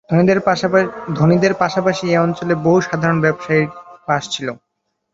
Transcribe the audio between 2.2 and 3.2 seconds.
অঞ্চলে বহু সাধারণ